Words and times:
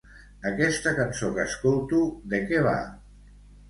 Aquesta 0.51 0.93
cançó 1.01 1.31
que 1.37 1.47
escolto 1.51 2.03
de 2.35 2.45
què 2.51 2.67
va? 2.71 2.77